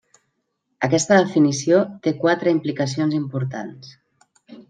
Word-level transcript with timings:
Aquesta 0.87 1.19
definició 1.25 1.81
té 2.07 2.13
quatre 2.23 2.55
implicacions 2.59 3.17
importants. 3.21 3.93